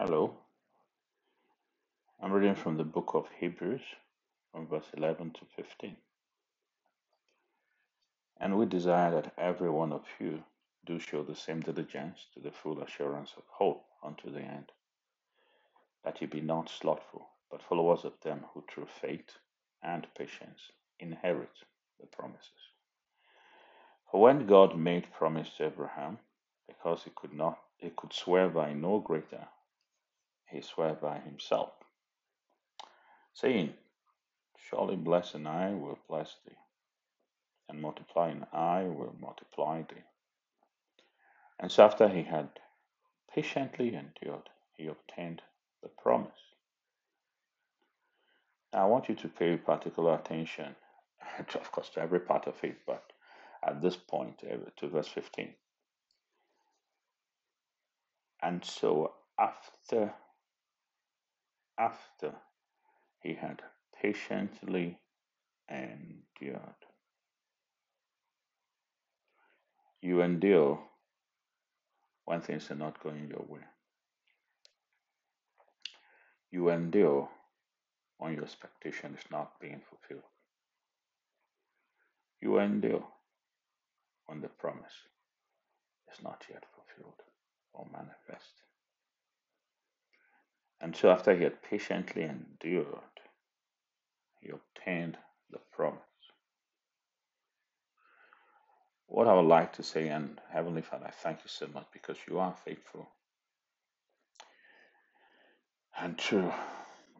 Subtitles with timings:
[0.00, 0.32] Hello,
[2.22, 3.80] I'm reading from the book of Hebrews,
[4.52, 5.96] from verse 11 to 15.
[8.38, 10.44] And we desire that every one of you
[10.86, 14.70] do show the same diligence to the full assurance of hope unto the end,
[16.04, 19.38] that ye be not slothful, but followers of them who through faith
[19.82, 20.70] and patience
[21.00, 21.64] inherit
[22.00, 22.70] the promises.
[24.12, 26.18] For when God made promise to Abraham,
[26.68, 29.48] because he could not he could swear by no greater,
[30.50, 31.72] he sware by himself,
[33.34, 33.74] saying,
[34.56, 36.56] Surely blessing I will bless thee
[37.68, 40.02] and multiplying I will multiply thee.
[41.60, 42.48] And so after he had
[43.32, 45.42] patiently endured, he obtained
[45.82, 46.30] the promise.
[48.72, 50.74] Now I want you to pay particular attention,
[51.54, 53.04] of course, to every part of it, but
[53.62, 55.54] at this point, eh, to verse 15.
[58.40, 60.14] And so after
[61.78, 62.34] after
[63.22, 63.62] he had
[64.02, 64.98] patiently
[65.68, 66.80] endured,
[70.00, 70.80] you endure
[72.24, 73.60] when things are not going your way.
[76.50, 77.28] You endure
[78.18, 80.28] when your expectation is not being fulfilled.
[82.40, 83.06] You endure
[84.26, 84.94] when the promise
[86.12, 87.20] is not yet fulfilled
[87.72, 88.62] or manifest.
[90.80, 93.20] And so after he had patiently endured,
[94.40, 95.18] he obtained
[95.50, 96.00] the promise.
[99.06, 102.18] What I would like to say, and Heavenly Father, I thank you so much because
[102.28, 103.08] you are faithful
[105.98, 106.52] and true.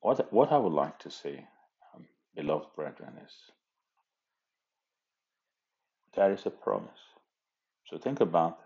[0.00, 1.46] What, what I would like to say,
[1.94, 3.32] um, beloved brethren, is
[6.14, 6.90] there is a promise.
[7.86, 8.58] So think about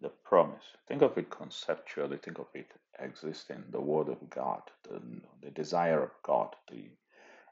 [0.00, 0.64] the promise.
[0.88, 2.18] Think of it conceptually.
[2.18, 5.00] Think of it existing, the Word of God, the,
[5.42, 6.90] the desire of God, the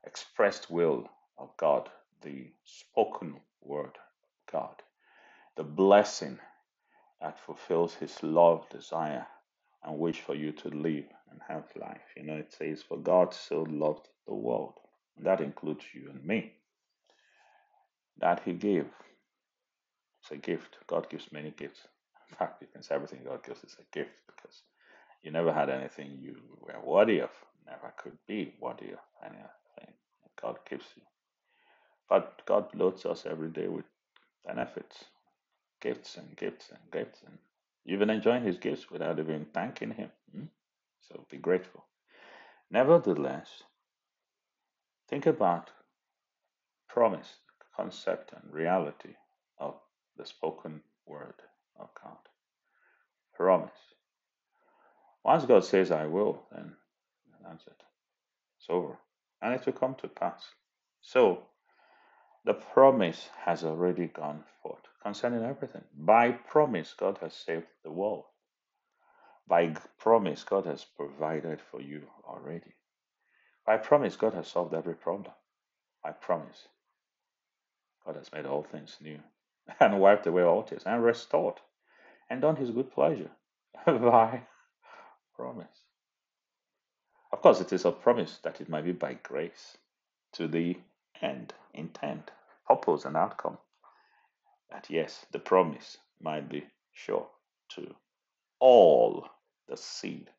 [0.07, 1.89] expressed will of God,
[2.23, 4.83] the spoken word of God,
[5.57, 6.39] the blessing
[7.21, 9.27] that fulfills His love, desire,
[9.85, 12.03] and wish for you to live and have life.
[12.17, 14.75] You know, it says, For God so loved the world.
[15.17, 16.53] And that includes you and me,
[18.19, 18.87] that He gave.
[20.23, 20.79] It's a gift.
[20.87, 21.81] God gives many gifts.
[22.85, 24.63] Say everything God gives is a gift because
[25.23, 27.31] you never had anything you were worthy of,
[27.67, 29.95] never could be worthy of anything
[30.41, 31.03] God gives you.
[32.09, 33.87] But God loads us every day with
[34.45, 35.05] benefits,
[35.81, 37.39] gifts and gifts and gifts, and
[37.99, 40.11] been enjoying His gifts without even thanking Him.
[40.31, 40.45] Hmm?
[41.09, 41.87] So be grateful.
[42.71, 43.63] Nevertheless,
[45.09, 45.71] think about
[46.89, 47.37] promise,
[47.75, 49.15] concept, and reality
[49.59, 49.75] of
[50.19, 51.35] the spoken word
[51.79, 52.19] God.
[53.35, 53.71] Promise.
[55.25, 56.73] Once God says, I will, then
[57.43, 57.83] that's it.
[58.59, 58.97] It's over.
[59.43, 60.43] And it will come to pass.
[61.01, 61.43] So
[62.45, 65.85] the promise has already gone forth concerning everything.
[65.97, 68.25] By promise, God has saved the world.
[69.47, 72.75] By promise, God has provided for you already.
[73.67, 75.33] By promise, God has solved every problem.
[76.03, 76.69] By promise,
[78.05, 79.21] God has made all things new
[79.81, 81.61] and wiped away all tears and restored
[82.29, 83.31] and done his good pleasure
[83.87, 84.43] by
[85.37, 85.85] promise.
[87.33, 89.77] Of course, it is a promise that it might be by grace
[90.35, 90.79] to the
[91.21, 92.31] end, intent,
[92.67, 93.59] purpose, and outcome.
[94.71, 97.29] That yes, the promise might be sure
[97.71, 97.95] to
[98.61, 99.29] all
[99.69, 100.31] the seed.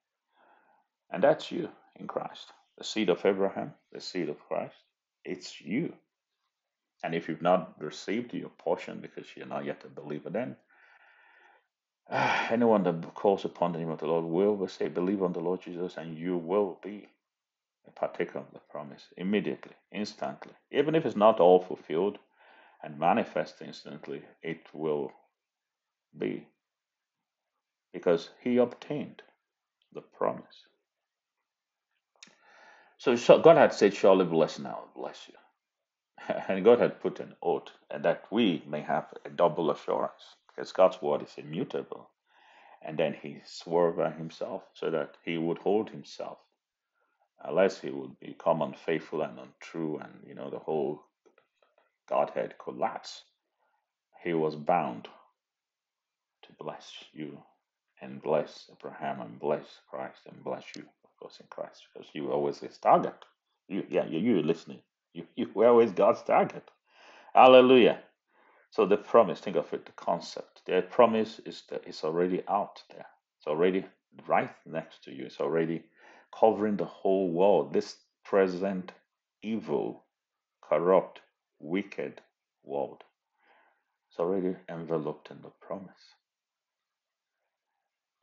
[1.10, 2.52] And that's you in Christ.
[2.78, 4.76] The seed of Abraham, the seed of Christ.
[5.24, 5.94] It's you.
[7.06, 10.56] And if you've not received your portion because you're not yet a believer, then
[12.10, 15.40] ah, anyone that calls upon the name of the Lord will, say, Believe on the
[15.40, 17.08] Lord Jesus, and you will be
[17.88, 20.54] a partaker of the promise immediately, instantly.
[20.72, 22.18] Even if it's not all fulfilled
[22.82, 25.12] and manifest instantly, it will
[26.18, 26.48] be
[27.94, 29.22] because he obtained
[29.94, 30.66] the promise.
[32.98, 35.36] So God had said, Surely bless now, bless you.
[36.50, 41.02] And God had put an oath that we may have a double assurance because God's
[41.02, 42.10] word is immutable.
[42.82, 46.38] And then he swore by himself so that he would hold himself
[47.44, 51.04] unless he would become unfaithful and untrue and you know the whole
[52.08, 53.24] Godhead collapse.
[54.24, 55.08] He was bound
[56.44, 57.40] to bless you
[58.02, 62.26] and bless Abraham and bless Christ and bless you, of course, in Christ, because you
[62.26, 63.16] were always his target.
[63.68, 64.82] You, yeah, you, you listening.
[65.16, 66.70] You, you were always God's target.
[67.34, 68.00] Hallelujah.
[68.72, 70.62] So the promise, think of it, the concept.
[70.66, 73.06] The promise is that it's already out there.
[73.38, 73.86] It's already
[74.28, 75.26] right next to you.
[75.26, 75.84] It's already
[76.38, 77.74] covering the whole world.
[77.74, 78.92] This present
[79.42, 80.04] evil,
[80.62, 81.22] corrupt,
[81.60, 82.22] wicked
[82.64, 83.04] world.
[84.10, 86.16] It's already enveloped in the promise.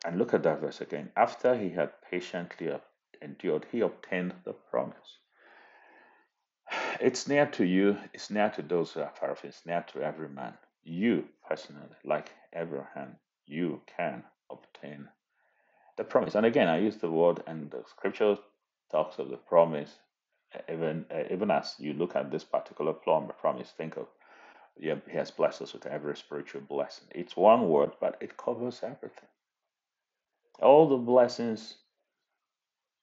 [0.04, 1.10] And look at that verse again.
[1.16, 2.72] After he had patiently
[3.22, 5.18] endured, he obtained the promise.
[7.00, 10.02] It's near to you, it's near to those who are far off, it's near to
[10.02, 10.54] every man.
[10.84, 13.16] You personally, like Abraham,
[13.46, 15.08] you can obtain
[15.96, 16.34] the promise.
[16.34, 18.38] And again, I use the word, and the scripture
[18.90, 19.90] talks of the promise.
[20.70, 24.08] Even uh, even as you look at this particular promise, think of
[24.78, 27.08] yeah, He has blessed us with every spiritual blessing.
[27.10, 29.28] It's one word, but it covers everything.
[30.60, 31.76] All the blessings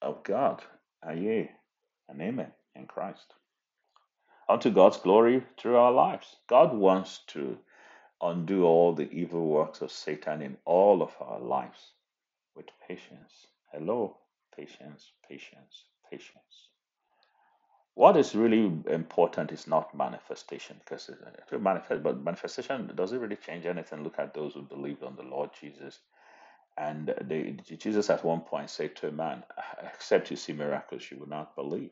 [0.02, 0.64] of God
[1.04, 1.52] are yea
[2.08, 3.34] and amen in Christ.
[4.50, 6.36] Unto God's glory through our lives.
[6.48, 7.58] God wants to
[8.22, 11.94] undo all the evil works of Satan in all of our lives
[12.56, 13.48] with patience.
[13.72, 14.18] Hello,
[14.56, 16.70] patience, patience, patience.
[17.96, 21.20] What is really important is not manifestation, because it
[21.54, 24.04] uh, manifest, but manifestation does it really change anything?
[24.04, 26.00] Look at those who believe on the Lord Jesus.
[26.78, 29.44] And they, Jesus at one point said to a man,
[29.96, 31.92] Except you see miracles, you will not believe.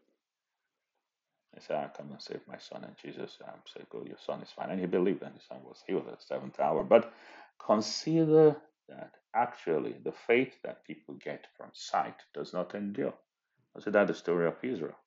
[1.57, 2.83] He said, I come and save my son.
[2.83, 4.69] And Jesus um, said, Go, your son is fine.
[4.69, 6.83] And he believed, and his son was healed at the seventh hour.
[6.83, 7.11] But
[7.65, 8.55] consider
[8.89, 13.13] that actually the faith that people get from sight does not endure.
[13.73, 14.97] Consider the story of Israel.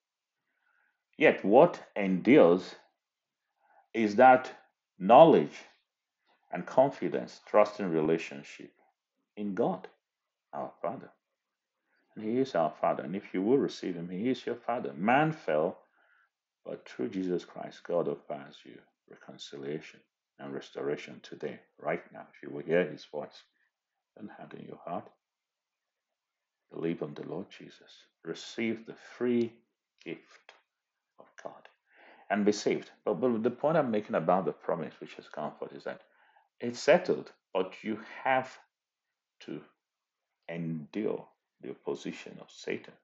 [1.17, 2.75] Yet, what endures
[3.95, 4.51] is that
[4.99, 5.57] knowledge
[6.51, 8.73] and confidence, trust and relationship
[9.37, 9.87] in God,
[10.53, 11.11] our Father.
[12.17, 13.05] And He is our Father.
[13.05, 14.93] And if you will receive Him, He is your Father.
[14.95, 15.79] Man fell
[16.65, 18.79] but through Jesus Christ, God offers you
[19.11, 20.01] reconciliation
[20.39, 22.27] and restoration today, right now.
[22.35, 23.43] If you will hear his voice
[24.19, 25.09] and have in your heart,
[26.73, 29.53] believe on the Lord Jesus, receive the free
[30.05, 30.53] gift
[31.19, 31.69] of God,
[32.31, 32.91] and be saved.
[33.05, 36.03] But, but the point I'm making about the promise which has come forth is that
[36.61, 38.57] it's settled, but you have
[39.41, 39.61] to
[40.49, 41.27] endure
[41.63, 42.95] the opposition of Satan.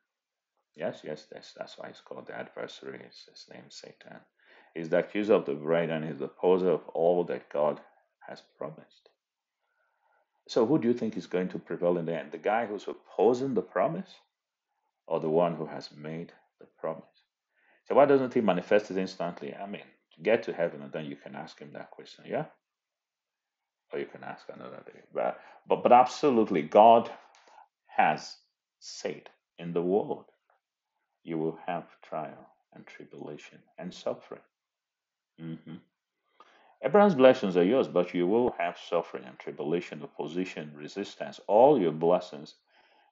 [0.77, 3.01] Yes, yes, that's, that's why it's called the adversary.
[3.05, 4.19] It's his name, Satan.
[4.75, 7.81] He's the accuser of the brethren, he's the opposer of all that God
[8.29, 9.09] has promised.
[10.49, 12.31] So, who do you think is going to prevail in the end?
[12.31, 14.15] The guy who's opposing the promise
[15.07, 17.05] or the one who has made the promise?
[17.89, 19.55] So, why doesn't he manifest it instantly?
[19.55, 19.83] I mean,
[20.23, 22.45] get to heaven and then you can ask him that question, yeah?
[23.93, 25.01] Or you can ask another day.
[25.13, 27.11] But, but, but absolutely, God
[27.87, 28.37] has
[28.79, 30.27] said in the world
[31.27, 34.41] you will have trial and tribulation and suffering.
[35.43, 35.75] Mm-hmm.
[36.85, 41.91] Abraham's blessings are yours, but you will have suffering and tribulation, opposition, resistance, all your
[41.91, 42.55] blessings,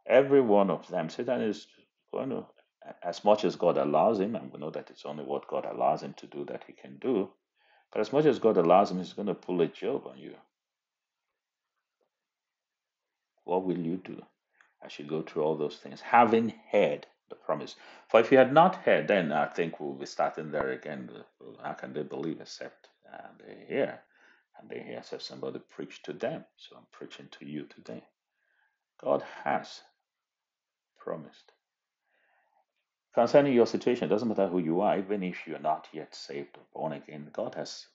[0.07, 1.11] every one of them.
[1.11, 1.67] Satan is
[2.13, 2.45] going to,
[3.03, 6.03] as much as God allows him, and we know that it's only what God allows
[6.03, 7.31] him to do that he can do,
[7.91, 10.35] but as much as God allows him, he's going to pull a job on you.
[13.43, 14.23] What will you do
[14.85, 16.01] as you go through all those things?
[16.01, 17.77] Having heard the promise.
[18.09, 21.11] For if you had not heard, then I think we'll be starting there again.
[21.63, 24.01] How can they believe except uh, they hear?
[24.59, 26.45] And they hear except somebody preach to them.
[26.57, 28.05] So I'm preaching to you today.
[29.03, 29.83] God has
[30.99, 31.53] promised.
[33.15, 36.57] Concerning your situation, it doesn't matter who you are, even if you're not yet saved
[36.57, 37.87] or born again, God has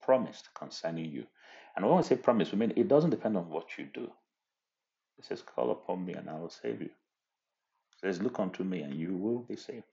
[0.00, 1.26] promised concerning you.
[1.76, 4.10] And when we say promise, we mean it doesn't depend on what you do.
[5.18, 6.90] It says, Call upon me and I will save you
[8.00, 9.84] says, Look unto me and you will be saved.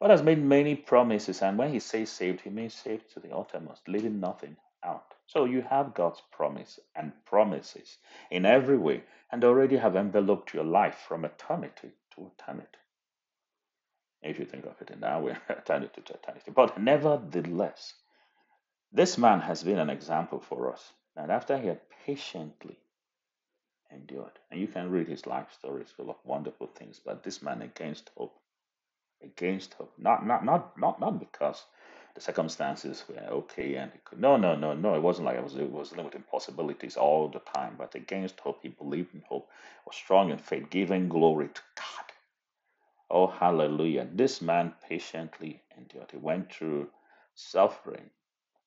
[0.00, 3.36] God has made many promises, and when He says saved, He means saved to the
[3.36, 5.14] uttermost, leaving nothing out.
[5.26, 7.98] So you have God's promise and promises
[8.30, 9.02] in every way,
[9.32, 12.78] and already have enveloped your life from eternity to eternity.
[14.22, 16.50] If you think of it in that way, eternity to eternity.
[16.50, 17.94] But nevertheless,
[18.92, 20.92] this man has been an example for us.
[21.16, 22.78] And after he had patiently
[23.92, 24.38] endured.
[24.50, 28.10] And you can read his life stories full of wonderful things, but this man against
[28.16, 28.36] hope.
[29.22, 29.92] Against hope.
[29.98, 31.64] Not not not not not because
[32.14, 35.44] the circumstances were okay and he could no no no no it wasn't like it
[35.44, 39.22] was it was living with impossibilities all the time, but against hope he believed in
[39.28, 39.48] hope,
[39.86, 42.06] was strong in faith, giving glory to God.
[43.10, 44.08] Oh hallelujah.
[44.12, 46.10] This man patiently endured.
[46.12, 46.90] He went through
[47.34, 48.10] suffering.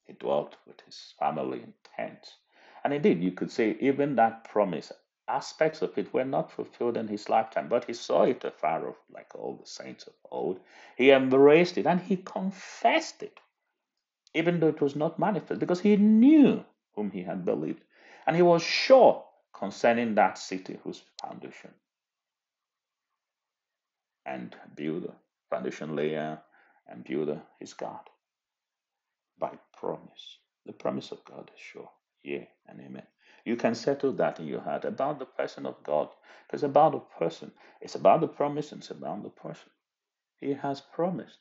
[0.06, 2.38] He dwelt with his family in tents.
[2.84, 4.92] And indeed, you could say even that promise
[5.32, 8.98] aspects of it were not fulfilled in his lifetime, but he saw it afar off,
[9.14, 10.60] like all the saints of old.
[10.98, 13.40] He embraced it and he confessed it,
[14.36, 17.82] even though it was not manifest, because he knew whom he had believed.
[18.28, 21.72] And he was sure concerning that city whose foundation
[24.26, 25.14] and builder,
[25.50, 26.40] foundation layer
[26.88, 28.02] and builder is God
[29.40, 30.40] by promise.
[30.66, 31.90] The promise of God is sure.
[32.24, 33.08] Yeah and amen.
[33.46, 36.10] You can settle that in your heart about the person of God.
[36.48, 39.70] Because about the person, it's about the promise and it's about the person.
[40.40, 41.40] He has promised.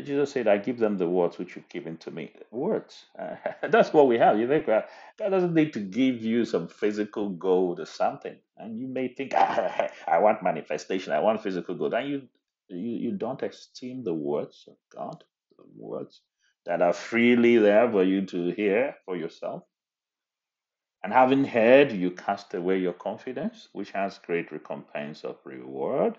[0.00, 2.32] Jesus said, I give them the words which you've given to me.
[2.50, 3.04] Words.
[3.18, 3.36] Uh,
[3.68, 4.38] that's what we have.
[4.38, 4.82] You think uh,
[5.18, 8.36] God doesn't need to give you some physical gold or something.
[8.56, 11.92] And you may think, ah, I want manifestation, I want physical gold.
[11.94, 12.22] And you,
[12.68, 15.24] you, you don't esteem the words of God,
[15.58, 16.22] the words
[16.64, 19.64] that are freely there for you to hear for yourself.
[21.04, 26.16] And having heard, you cast away your confidence, which has great recompense of reward.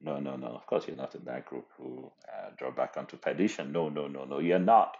[0.00, 0.48] No, no, no.
[0.48, 3.72] Of course, you're not in that group who uh, draw back onto perdition.
[3.72, 4.38] No, no, no, no.
[4.38, 4.96] You're not.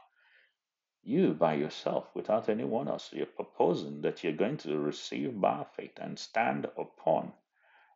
[1.03, 5.99] You by yourself, without anyone else, you're proposing that you're going to receive by faith
[5.99, 7.33] and stand upon.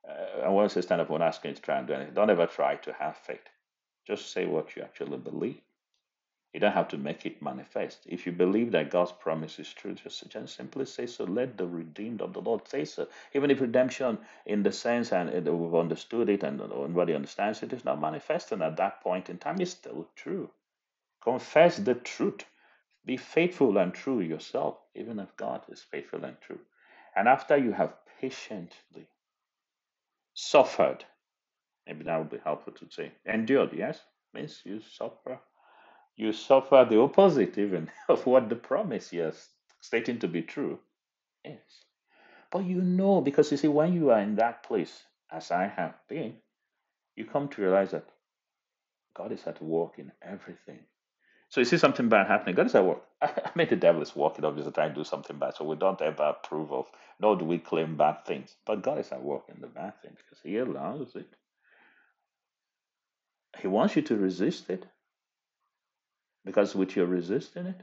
[0.09, 2.47] Uh, and when I say stand upon, asking to try and do anything, don't ever
[2.47, 3.49] try to have faith.
[4.07, 5.61] Just say what you actually believe.
[6.55, 8.07] You don't have to make it manifest.
[8.07, 11.25] If you believe that God's promise is true, just, simply say so.
[11.25, 13.07] Let the redeemed of the Lord say so.
[13.35, 17.85] Even if redemption, in the sense and we've understood it and everybody understands it, is
[17.85, 20.50] not manifesting at that point in time, it's still true.
[21.23, 22.45] Confess the truth.
[23.05, 26.61] Be faithful and true yourself, even if God is faithful and true.
[27.14, 29.09] And after you have patiently
[30.35, 31.05] suffered,
[31.87, 34.00] maybe that would be helpful to say, endured, yes?
[34.35, 35.38] Means you suffer
[36.18, 39.32] you suffer the opposite even of what the promise you're
[39.80, 40.80] stating to be true
[41.44, 41.87] is.
[42.50, 45.94] But you know, because you see, when you are in that place, as I have
[46.08, 46.34] been,
[47.16, 48.08] you come to realize that
[49.14, 50.80] God is at work in everything.
[51.50, 53.02] So you see something bad happening, God is at work.
[53.22, 55.54] I mean, the devil is working, obviously, trying to do something bad.
[55.56, 56.87] So we don't ever approve of,
[57.20, 58.56] nor do we claim bad things.
[58.66, 61.28] But God is at work in the bad things because He allows it.
[63.60, 64.87] He wants you to resist it.
[66.45, 67.80] Because with your resisting it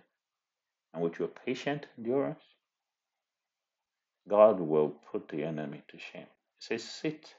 [0.94, 2.44] and with your patient endurance,
[4.30, 6.28] God will put the enemy to shame.
[6.60, 7.36] He says, Sit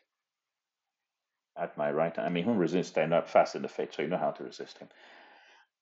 [1.58, 2.26] at my right hand.
[2.28, 4.44] I mean, whom resist, stand up fast in the faith, so you know how to
[4.44, 4.88] resist him.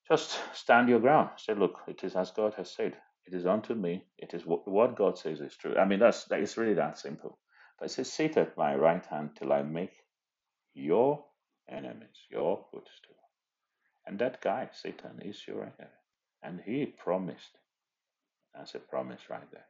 [0.09, 1.31] Just stand your ground.
[1.39, 2.97] Say, Look, it is as God has said.
[3.27, 4.05] It is unto me.
[4.19, 5.77] It is what, what God says is true.
[5.77, 7.39] I mean, that's that is really that simple.
[7.79, 9.95] But it says, Sit at my right hand till I make
[10.75, 11.25] your
[11.69, 13.17] enemies your footstool.
[14.07, 15.93] And that guy, Satan, is your enemy.
[16.43, 17.59] And he promised,
[18.55, 19.67] that's a promise right there.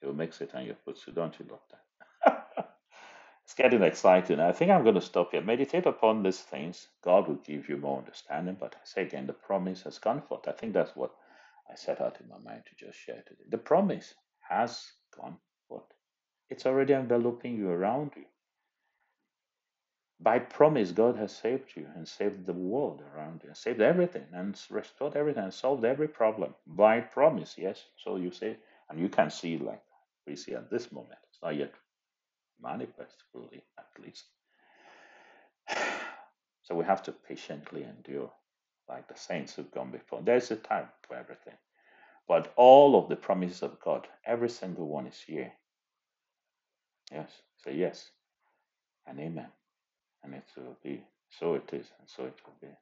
[0.00, 1.14] He'll make Satan your footstool.
[1.14, 2.68] Don't you love that?
[3.44, 4.40] it's getting exciting.
[4.40, 5.42] I think I'm going to stop here.
[5.42, 6.88] Meditate upon these things.
[7.04, 8.56] God will give you more understanding.
[8.60, 10.48] But I say again, the promise has gone forth.
[10.48, 11.12] I think that's what
[11.70, 13.44] I set out in my mind to just share today.
[13.50, 14.14] The promise
[14.48, 14.86] has
[15.18, 15.84] gone forth.
[16.50, 18.24] It's already enveloping you around you.
[20.18, 24.26] By promise, God has saved you and saved the world around you, and saved everything
[24.32, 26.54] and restored everything and solved every problem.
[26.66, 27.84] By promise, yes.
[27.96, 28.56] So you say,
[28.88, 29.82] and you can see like
[30.26, 31.18] we see at this moment.
[31.28, 31.74] It's not yet
[32.60, 34.24] manifest fully, at least.
[36.62, 38.32] So we have to patiently endure,
[38.88, 40.20] like the saints who've gone before.
[40.20, 41.54] There's a time for everything.
[42.26, 45.52] But all of the promises of God, every single one is here.
[47.12, 47.30] Yes.
[47.62, 48.10] Say yes
[49.06, 49.46] and amen
[50.26, 51.04] and it will be.
[51.40, 52.74] So it is, and so it will be.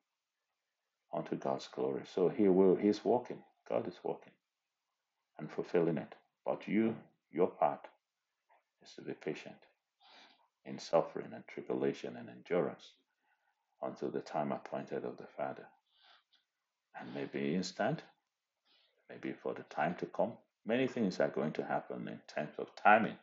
[1.14, 2.04] Unto God's glory.
[2.14, 3.44] So he will he's walking.
[3.68, 4.34] God is walking
[5.38, 6.14] and fulfilling it.
[6.46, 6.96] But you,
[7.32, 7.88] your part
[8.84, 9.56] is to be patient
[10.66, 12.92] in suffering and tribulation and endurance
[13.82, 15.66] until the time appointed of the Father.
[17.00, 18.02] And maybe instant,
[19.10, 20.34] maybe for the time to come.
[20.66, 23.18] Many things are going to happen in terms of timing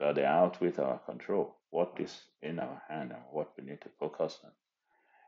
[0.00, 1.56] but they're out with our control.
[1.72, 4.50] What is in our hand and what we need to focus on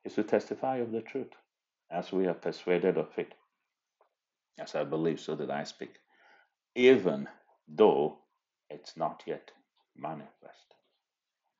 [0.05, 1.33] is to testify of the truth
[1.91, 3.33] as we are persuaded of it.
[4.59, 5.95] As I believe, so that I speak,
[6.75, 7.29] even
[7.67, 8.19] though
[8.69, 9.53] it's not yet
[9.97, 10.75] manifest.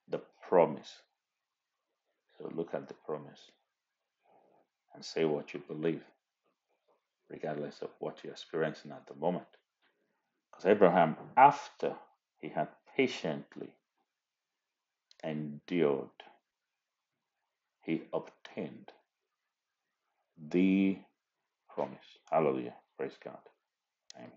[0.09, 0.99] The promise.
[2.37, 3.41] So look at the promise
[4.95, 6.05] and say what you believe,
[7.31, 9.47] regardless of what you're experiencing at the moment.
[10.51, 11.97] Because Abraham, after
[12.37, 13.71] he had patiently
[15.25, 16.11] endured,
[17.83, 18.93] he obtained
[20.39, 20.99] the
[21.75, 21.99] promise.
[22.31, 22.75] Hallelujah.
[22.99, 23.39] Praise God.
[24.17, 24.33] Amen.